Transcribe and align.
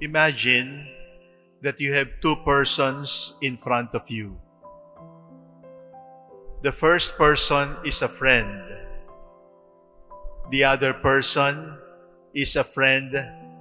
Imagine 0.00 0.86
that 1.62 1.80
you 1.80 1.92
have 1.94 2.20
two 2.20 2.36
persons 2.44 3.38
in 3.42 3.56
front 3.56 3.94
of 3.94 4.08
you. 4.10 4.38
The 6.62 6.72
first 6.72 7.16
person 7.16 7.76
is 7.84 8.02
a 8.02 8.08
friend. 8.08 8.62
The 10.50 10.64
other 10.64 10.92
person 10.94 11.78
is 12.34 12.56
a 12.56 12.64
friend, 12.64 13.14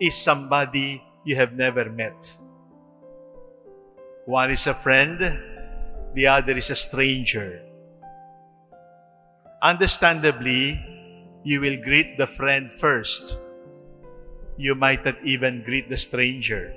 is 0.00 0.16
somebody 0.16 1.02
you 1.24 1.36
have 1.36 1.54
never 1.54 1.90
met. 1.90 2.40
One 4.26 4.50
is 4.50 4.66
a 4.66 4.74
friend, 4.74 5.40
the 6.14 6.26
other 6.26 6.56
is 6.56 6.70
a 6.70 6.76
stranger. 6.76 7.62
Understandably, 9.62 10.78
you 11.42 11.60
will 11.60 11.82
greet 11.82 12.18
the 12.18 12.26
friend 12.26 12.70
first. 12.70 13.38
You 14.58 14.74
might 14.74 15.04
not 15.04 15.16
even 15.24 15.62
greet 15.62 15.88
the 15.88 15.96
stranger. 15.96 16.74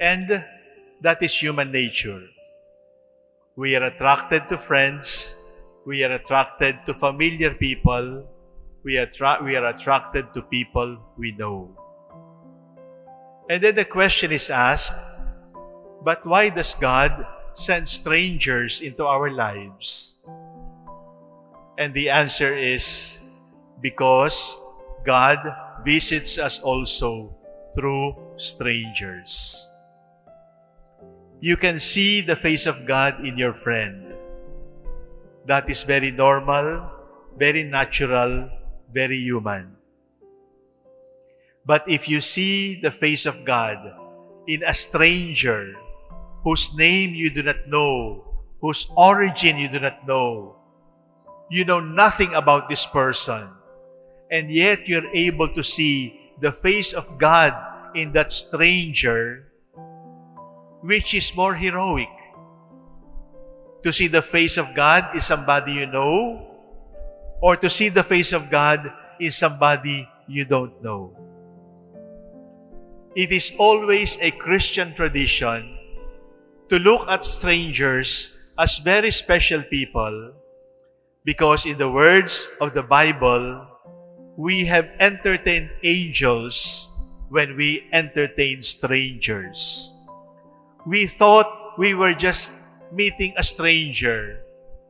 And 0.00 0.44
that 1.00 1.22
is 1.22 1.32
human 1.32 1.70
nature. 1.70 2.20
We 3.56 3.76
are 3.76 3.84
attracted 3.84 4.48
to 4.48 4.58
friends. 4.58 5.38
We 5.86 6.02
are 6.02 6.12
attracted 6.12 6.84
to 6.86 6.94
familiar 6.94 7.54
people. 7.54 8.26
We 8.82 8.98
are, 8.98 9.08
we 9.44 9.54
are 9.54 9.66
attracted 9.66 10.34
to 10.34 10.42
people 10.42 10.98
we 11.16 11.30
know. 11.32 11.70
And 13.48 13.62
then 13.62 13.76
the 13.76 13.84
question 13.84 14.32
is 14.32 14.50
asked, 14.50 14.92
but 16.02 16.26
why 16.26 16.48
does 16.48 16.74
God 16.74 17.24
send 17.54 17.88
strangers 17.88 18.80
into 18.80 19.06
our 19.06 19.30
lives? 19.30 20.26
And 21.78 21.94
the 21.94 22.10
answer 22.10 22.52
is 22.52 23.20
because 23.80 24.56
God 25.04 25.38
visits 25.84 26.38
us 26.38 26.60
also 26.60 27.36
through 27.74 28.16
strangers. 28.36 29.68
You 31.40 31.56
can 31.56 31.78
see 31.78 32.20
the 32.20 32.36
face 32.36 32.66
of 32.66 32.86
God 32.86 33.24
in 33.24 33.36
your 33.36 33.52
friend. 33.52 34.14
That 35.46 35.68
is 35.68 35.82
very 35.82 36.10
normal, 36.10 36.88
very 37.36 37.62
natural, 37.62 38.48
very 38.92 39.18
human. 39.18 39.76
But 41.66 41.84
if 41.88 42.08
you 42.08 42.20
see 42.20 42.80
the 42.80 42.90
face 42.90 43.26
of 43.26 43.44
God 43.44 43.76
in 44.46 44.62
a 44.64 44.72
stranger 44.72 45.74
whose 46.44 46.76
name 46.76 47.12
you 47.12 47.28
do 47.28 47.42
not 47.42 47.68
know, 47.68 48.24
whose 48.60 48.88
origin 48.96 49.56
you 49.56 49.68
do 49.68 49.80
not 49.80 50.06
know, 50.06 50.56
you 51.50 51.64
know 51.64 51.80
nothing 51.80 52.32
about 52.34 52.68
this 52.68 52.86
person, 52.86 53.48
and 54.34 54.50
yet 54.50 54.90
you're 54.90 55.06
able 55.14 55.46
to 55.46 55.62
see 55.62 56.18
the 56.42 56.50
face 56.50 56.92
of 56.92 57.06
God 57.22 57.54
in 57.94 58.10
that 58.18 58.32
stranger, 58.32 59.46
which 60.82 61.14
is 61.14 61.30
more 61.38 61.54
heroic? 61.54 62.10
To 63.86 63.92
see 63.92 64.08
the 64.08 64.26
face 64.26 64.58
of 64.58 64.74
God 64.74 65.14
is 65.14 65.24
somebody 65.24 65.78
you 65.78 65.86
know, 65.86 66.50
or 67.40 67.54
to 67.54 67.70
see 67.70 67.88
the 67.88 68.02
face 68.02 68.32
of 68.32 68.50
God 68.50 68.90
is 69.20 69.38
somebody 69.38 70.10
you 70.26 70.44
don't 70.44 70.82
know. 70.82 71.14
It 73.14 73.30
is 73.30 73.54
always 73.56 74.18
a 74.18 74.32
Christian 74.32 74.94
tradition 74.94 75.78
to 76.70 76.80
look 76.80 77.06
at 77.06 77.22
strangers 77.22 78.50
as 78.58 78.78
very 78.78 79.12
special 79.12 79.62
people 79.62 80.32
because 81.22 81.66
in 81.66 81.78
the 81.78 81.88
words 81.88 82.48
of 82.60 82.74
the 82.74 82.82
Bible, 82.82 83.73
we 84.36 84.64
have 84.66 84.90
entertained 85.00 85.70
angels 85.82 86.90
when 87.28 87.56
we 87.56 87.86
entertain 87.92 88.62
strangers 88.62 89.94
we 90.86 91.06
thought 91.06 91.78
we 91.78 91.94
were 91.94 92.12
just 92.12 92.52
meeting 92.92 93.32
a 93.36 93.42
stranger, 93.42 94.40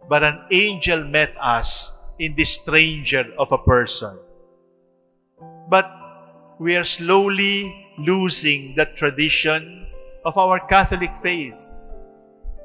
but 0.08 0.22
an 0.22 0.42
angel 0.50 1.04
met 1.04 1.32
us 1.38 1.96
in 2.18 2.34
this 2.34 2.60
stranger 2.60 3.24
of 3.38 3.52
a 3.52 3.58
person. 3.58 4.18
But 5.70 5.90
we 6.58 6.76
are 6.76 6.84
slowly 6.84 7.70
losing 7.98 8.74
the 8.74 8.86
tradition 8.86 9.86
of 10.24 10.36
our 10.36 10.58
Catholic 10.66 11.14
faith 11.14 11.58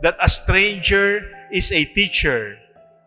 that 0.01 0.17
a 0.21 0.29
stranger 0.29 1.21
is 1.51 1.71
a 1.71 1.85
teacher, 1.85 2.57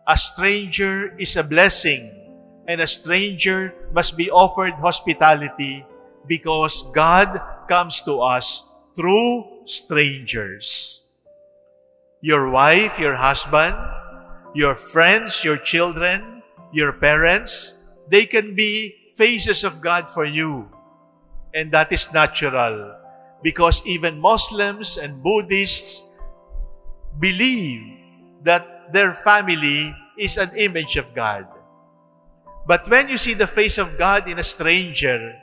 a 0.07 0.17
stranger 0.17 1.17
is 1.17 1.35
a 1.35 1.43
blessing, 1.43 2.22
and 2.67 2.81
a 2.81 2.87
stranger 2.87 3.73
must 3.93 4.17
be 4.17 4.31
offered 4.31 4.73
hospitality 4.75 5.85
because 6.27 6.83
God 6.93 7.39
comes 7.67 8.01
to 8.03 8.21
us 8.21 8.69
through 8.95 9.65
strangers. 9.65 11.09
Your 12.21 12.49
wife, 12.49 12.99
your 12.99 13.15
husband, 13.15 13.75
your 14.53 14.75
friends, 14.75 15.43
your 15.43 15.57
children, 15.57 16.43
your 16.71 16.93
parents, 16.93 17.89
they 18.07 18.25
can 18.25 18.55
be 18.55 18.95
faces 19.15 19.63
of 19.63 19.81
God 19.81 20.09
for 20.09 20.25
you. 20.25 20.69
And 21.53 21.71
that 21.71 21.91
is 21.91 22.11
natural 22.13 22.95
because 23.43 23.85
even 23.85 24.19
Muslims 24.19 24.97
and 24.97 25.21
Buddhists 25.21 26.17
believe 27.19 27.99
that 28.43 28.93
their 28.93 29.13
family 29.13 29.93
is 30.17 30.37
an 30.37 30.49
image 30.55 30.97
of 30.97 31.13
God. 31.13 31.45
But 32.65 32.87
when 32.87 33.09
you 33.09 33.17
see 33.17 33.33
the 33.33 33.47
face 33.47 33.77
of 33.77 33.97
God 33.97 34.29
in 34.29 34.39
a 34.39 34.43
stranger 34.43 35.35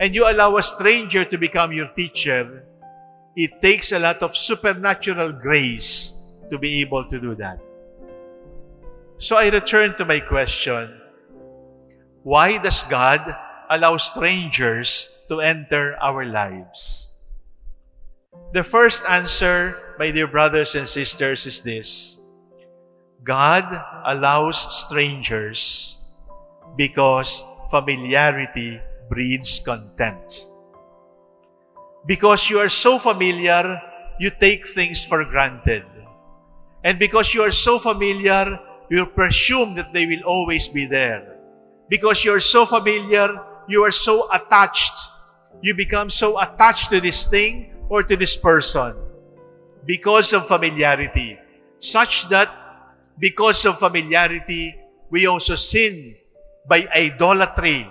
and 0.00 0.14
you 0.14 0.28
allow 0.28 0.56
a 0.56 0.62
stranger 0.62 1.24
to 1.24 1.38
become 1.38 1.72
your 1.72 1.88
teacher, 1.88 2.64
it 3.36 3.60
takes 3.60 3.92
a 3.92 3.98
lot 3.98 4.22
of 4.22 4.36
supernatural 4.36 5.32
grace 5.32 6.32
to 6.50 6.58
be 6.58 6.80
able 6.80 7.06
to 7.08 7.20
do 7.20 7.34
that. 7.34 7.58
So 9.18 9.36
I 9.36 9.48
return 9.48 9.94
to 9.96 10.04
my 10.04 10.20
question. 10.20 11.00
Why 12.22 12.58
does 12.58 12.82
God 12.84 13.20
allow 13.70 13.96
strangers 13.96 15.18
to 15.28 15.40
enter 15.40 15.96
our 16.00 16.24
lives? 16.24 17.12
The 18.52 18.62
first 18.62 19.04
answer, 19.08 19.96
my 19.98 20.10
dear 20.10 20.26
brothers 20.26 20.74
and 20.74 20.88
sisters, 20.88 21.46
is 21.46 21.60
this. 21.60 22.20
God 23.22 23.64
allows 24.04 24.56
strangers 24.86 26.03
because 26.76 27.42
familiarity 27.70 28.80
breeds 29.08 29.60
contempt. 29.60 30.46
Because 32.06 32.50
you 32.50 32.58
are 32.58 32.68
so 32.68 32.98
familiar, 32.98 33.80
you 34.20 34.30
take 34.30 34.66
things 34.66 35.04
for 35.04 35.24
granted. 35.24 35.84
And 36.84 36.98
because 36.98 37.34
you 37.34 37.42
are 37.42 37.50
so 37.50 37.78
familiar, 37.78 38.58
you 38.90 39.06
presume 39.06 39.74
that 39.74 39.92
they 39.92 40.06
will 40.06 40.22
always 40.24 40.68
be 40.68 40.84
there. 40.86 41.38
Because 41.88 42.24
you 42.24 42.32
are 42.32 42.40
so 42.40 42.66
familiar, 42.66 43.28
you 43.68 43.82
are 43.84 43.92
so 43.92 44.28
attached. 44.32 44.94
You 45.62 45.74
become 45.74 46.10
so 46.10 46.38
attached 46.40 46.90
to 46.90 47.00
this 47.00 47.24
thing 47.24 47.72
or 47.88 48.02
to 48.02 48.16
this 48.16 48.36
person 48.36 48.94
because 49.86 50.32
of 50.32 50.46
familiarity. 50.46 51.38
Such 51.78 52.28
that 52.28 52.50
because 53.18 53.64
of 53.64 53.78
familiarity, 53.78 54.76
we 55.10 55.26
also 55.26 55.54
sin 55.54 56.16
by 56.68 56.88
idolatry. 56.94 57.90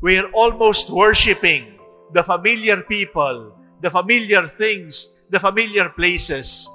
We 0.00 0.18
are 0.18 0.30
almost 0.32 0.90
worshiping 0.90 1.78
the 2.12 2.22
familiar 2.22 2.82
people, 2.82 3.52
the 3.80 3.90
familiar 3.90 4.46
things, 4.46 5.20
the 5.30 5.38
familiar 5.38 5.88
places. 5.88 6.68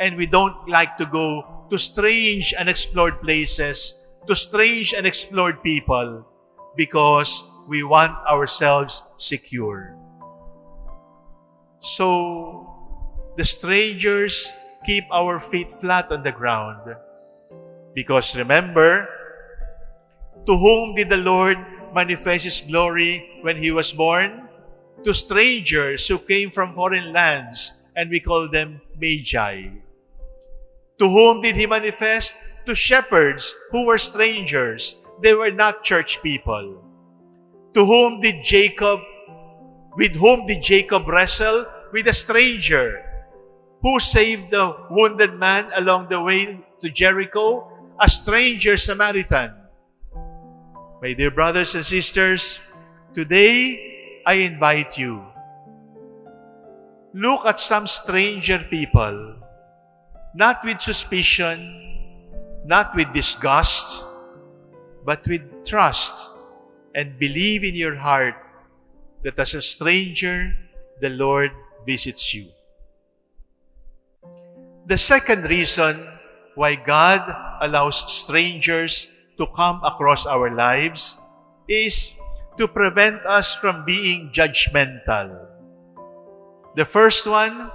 And 0.00 0.16
we 0.16 0.26
don't 0.26 0.68
like 0.68 0.96
to 0.98 1.06
go 1.06 1.66
to 1.70 1.78
strange 1.78 2.54
unexplored 2.58 3.20
places, 3.22 4.02
to 4.26 4.34
strange 4.34 4.94
unexplored 4.94 5.62
people, 5.62 6.26
because 6.76 7.48
we 7.68 7.82
want 7.82 8.12
ourselves 8.26 9.02
secure. 9.18 9.96
So, 11.80 12.68
the 13.36 13.44
strangers 13.44 14.52
keep 14.84 15.04
our 15.10 15.40
feet 15.40 15.70
flat 15.70 16.10
on 16.10 16.22
the 16.22 16.32
ground. 16.32 16.96
Because 17.94 18.36
remember, 18.36 19.08
to 20.46 20.56
whom 20.56 20.94
did 20.94 21.10
the 21.10 21.18
Lord 21.18 21.58
manifest 21.94 22.44
His 22.44 22.60
glory 22.60 23.40
when 23.42 23.56
He 23.56 23.70
was 23.70 23.92
born? 23.92 24.42
to 25.04 25.12
strangers 25.12 26.06
who 26.06 26.18
came 26.18 26.50
from 26.50 26.74
foreign 26.74 27.12
lands, 27.12 27.82
and 27.96 28.08
we 28.10 28.20
call 28.20 28.48
them 28.48 28.80
magi. 28.96 29.68
To 30.98 31.08
whom 31.08 31.42
did 31.42 31.56
he 31.56 31.66
manifest? 31.66 32.36
To 32.66 32.74
shepherds 32.74 33.54
who 33.70 33.86
were 33.86 33.98
strangers. 33.98 35.02
They 35.20 35.34
were 35.34 35.50
not 35.50 35.82
church 35.82 36.22
people. 36.22 36.78
To 37.74 37.84
whom 37.84 38.20
did 38.20 38.44
Jacob, 38.44 39.00
with 39.96 40.14
whom 40.14 40.46
did 40.46 40.62
Jacob 40.62 41.08
wrestle? 41.08 41.66
With 41.92 42.06
a 42.06 42.12
stranger. 42.12 43.02
Who 43.82 43.98
saved 43.98 44.50
the 44.50 44.76
wounded 44.90 45.34
man 45.34 45.68
along 45.76 46.08
the 46.08 46.22
way 46.22 46.60
to 46.80 46.88
Jericho? 46.88 47.68
A 48.00 48.08
stranger 48.08 48.76
Samaritan. 48.76 49.52
My 51.02 51.14
dear 51.14 51.32
brothers 51.32 51.74
and 51.74 51.84
sisters, 51.84 52.60
today 53.12 54.22
I 54.24 54.34
invite 54.34 54.96
you, 54.96 55.20
look 57.12 57.44
at 57.44 57.58
some 57.58 57.88
stranger 57.88 58.60
people, 58.70 59.34
not 60.32 60.62
with 60.62 60.80
suspicion, 60.80 61.58
not 62.64 62.94
with 62.94 63.12
disgust, 63.12 64.04
but 65.04 65.26
with 65.26 65.42
trust 65.66 66.30
and 66.94 67.18
believe 67.18 67.64
in 67.64 67.74
your 67.74 67.96
heart 67.96 68.36
that 69.24 69.36
as 69.40 69.54
a 69.54 69.60
stranger, 69.60 70.54
the 71.00 71.10
Lord 71.10 71.50
visits 71.84 72.32
you. 72.32 72.46
The 74.86 74.98
second 74.98 75.50
reason 75.50 75.98
why 76.54 76.76
God 76.76 77.26
allows 77.60 78.06
strangers 78.06 79.11
to 79.38 79.46
come 79.54 79.80
across 79.84 80.26
our 80.26 80.54
lives 80.54 81.20
is 81.68 82.14
to 82.58 82.68
prevent 82.68 83.24
us 83.26 83.54
from 83.54 83.84
being 83.84 84.30
judgmental. 84.30 85.48
The 86.76 86.84
first 86.84 87.26
one, 87.26 87.70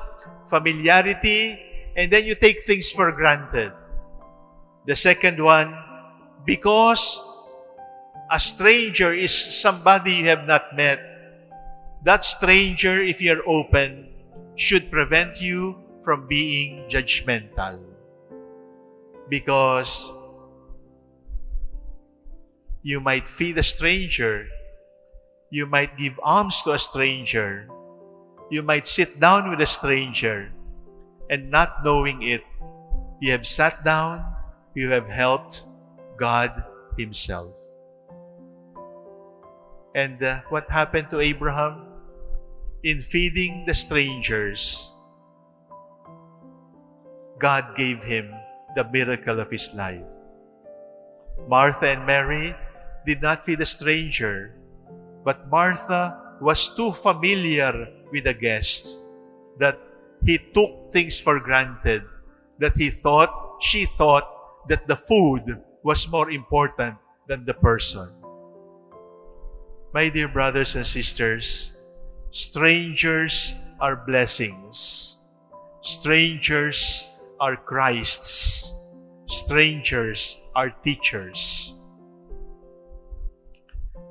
familiarity, 0.46 1.60
and 1.96 2.12
then 2.12 2.26
you 2.26 2.36
take 2.36 2.62
things 2.62 2.92
for 2.92 3.12
granted. 3.12 3.74
The 4.86 4.96
second 4.96 5.44
one, 5.44 5.76
because 6.46 7.20
a 8.32 8.40
stranger 8.40 9.14
is 9.14 9.34
somebody 9.34 10.24
you 10.24 10.26
have 10.26 10.48
not 10.48 10.76
met, 10.76 11.02
that 12.04 12.24
stranger, 12.24 13.02
if 13.02 13.22
you're 13.22 13.42
open, 13.48 14.10
should 14.56 14.90
prevent 14.92 15.42
you 15.42 15.76
from 16.04 16.28
being 16.28 16.88
judgmental. 16.88 17.80
Because 19.30 20.12
you 22.88 23.04
might 23.04 23.28
feed 23.28 23.60
a 23.60 23.68
stranger, 23.68 24.48
you 25.52 25.68
might 25.68 26.00
give 26.00 26.16
alms 26.24 26.64
to 26.64 26.72
a 26.72 26.80
stranger, 26.80 27.68
you 28.50 28.64
might 28.64 28.88
sit 28.88 29.20
down 29.20 29.52
with 29.52 29.60
a 29.60 29.68
stranger, 29.68 30.48
and 31.30 31.52
not 31.52 31.84
knowing 31.84 32.24
it, 32.24 32.40
you 33.20 33.30
have 33.30 33.46
sat 33.46 33.84
down, 33.84 34.24
you 34.74 34.90
have 34.90 35.04
helped 35.04 35.68
God 36.16 36.64
Himself. 36.98 37.52
And 39.94 40.24
uh, 40.24 40.48
what 40.48 40.72
happened 40.72 41.12
to 41.12 41.20
Abraham? 41.20 41.84
In 42.88 43.02
feeding 43.02 43.66
the 43.68 43.74
strangers, 43.74 44.96
God 47.38 47.76
gave 47.76 48.02
him 48.02 48.32
the 48.78 48.88
miracle 48.88 49.42
of 49.42 49.52
his 49.52 49.68
life. 49.74 50.08
Martha 51.50 51.90
and 51.90 52.06
Mary 52.06 52.56
did 53.06 53.22
not 53.22 53.44
feed 53.44 53.62
a 53.62 53.66
stranger, 53.66 54.56
but 55.24 55.50
Martha 55.50 56.38
was 56.42 56.76
too 56.76 56.92
familiar 56.92 57.88
with 58.12 58.24
the 58.24 58.34
guest 58.34 58.98
that 59.60 59.80
he 60.24 60.38
took 60.38 60.92
things 60.92 61.20
for 61.20 61.40
granted, 61.40 62.04
that 62.60 62.76
he 62.78 62.90
thought, 62.90 63.58
she 63.62 63.86
thought 63.86 64.68
that 64.68 64.88
the 64.88 64.96
food 64.96 65.62
was 65.84 66.10
more 66.12 66.30
important 66.32 66.96
than 67.28 67.46
the 67.46 67.54
person. 67.54 68.10
My 69.94 70.10
dear 70.10 70.28
brothers 70.28 70.76
and 70.76 70.86
sisters, 70.86 71.78
strangers 72.32 73.54
are 73.80 73.96
blessings. 73.96 75.20
Strangers 75.82 77.10
are 77.40 77.56
Christs. 77.56 78.74
Strangers 79.28 80.40
are 80.56 80.70
teachers. 80.84 81.77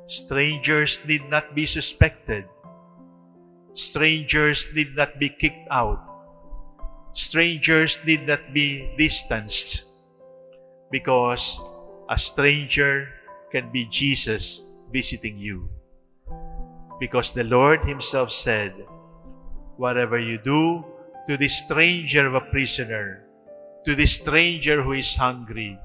Strangers 0.06 1.02
need 1.02 1.26
not 1.28 1.54
be 1.54 1.66
suspected. 1.66 2.46
Strangers 3.74 4.70
need 4.72 4.94
not 4.94 5.18
be 5.18 5.28
kicked 5.28 5.66
out. 5.70 5.98
Strangers 7.12 7.98
need 8.06 8.26
not 8.26 8.54
be 8.54 8.94
distanced 8.96 9.82
because 10.90 11.60
a 12.08 12.16
stranger 12.16 13.08
can 13.50 13.72
be 13.72 13.86
Jesus 13.90 14.62
visiting 14.92 15.38
you. 15.38 15.68
Because 17.00 17.32
the 17.32 17.44
Lord 17.44 17.82
Himself 17.82 18.30
said, 18.30 18.72
Whatever 19.76 20.18
you 20.18 20.38
do 20.38 20.84
to 21.26 21.36
this 21.36 21.58
stranger 21.58 22.24
of 22.26 22.34
a 22.34 22.46
prisoner, 22.54 23.26
to 23.84 23.94
this 23.94 24.14
stranger 24.14 24.82
who 24.82 24.92
is 24.92 25.16
hungry, 25.16 25.78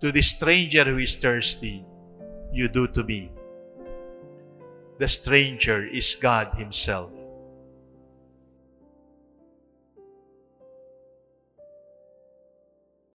to 0.00 0.10
this 0.10 0.34
stranger 0.34 0.84
who 0.84 0.98
is 0.98 1.16
thirsty, 1.16 1.86
you 2.52 2.68
do 2.68 2.88
to 2.88 3.04
me. 3.04 3.30
The 4.98 5.08
stranger 5.08 5.86
is 5.86 6.16
God 6.16 6.54
Himself. 6.58 7.10